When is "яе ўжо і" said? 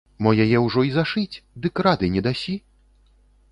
0.45-0.91